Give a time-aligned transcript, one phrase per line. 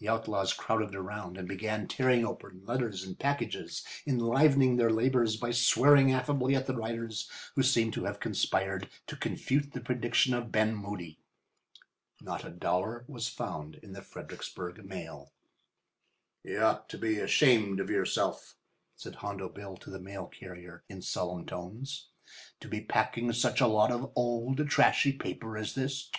[0.00, 5.52] The outlaws crowded around and began tearing open letters and packages, enlivening their labours by
[5.52, 10.50] swearing affably at the writers, who seemed to have conspired to confute the prediction of
[10.50, 11.20] Ben Moody.
[12.20, 15.30] Not a dollar was found in the Fredericksburg mail.
[16.42, 18.56] "You ought to be ashamed of yourself,"
[18.96, 22.08] said Hondo Bill to the mail carrier in solemn tones,
[22.58, 26.10] "to be packing around such a lot of old, trashy paper as this.